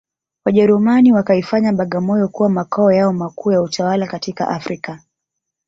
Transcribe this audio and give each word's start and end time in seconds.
Wajerumani 0.45 1.11
wakaifanya 1.13 1.73
Bagamoyo 1.73 2.27
kuwa 2.27 2.49
makao 2.49 2.91
yao 2.91 3.13
makuu 3.13 3.51
ya 3.51 3.61
utawala 3.61 4.07
katika 4.07 4.47
Afrika 4.47 5.03